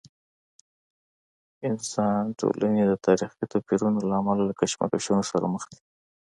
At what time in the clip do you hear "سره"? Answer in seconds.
5.31-5.45